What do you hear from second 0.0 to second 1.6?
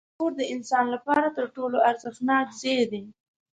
کور د انسان لپاره تر